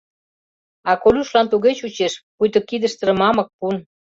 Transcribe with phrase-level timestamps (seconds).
[0.89, 3.75] А Колюшлан туге чучеш, пуйто кидыштыже мамык пун.